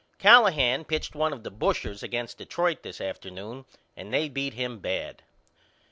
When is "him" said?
4.55-4.79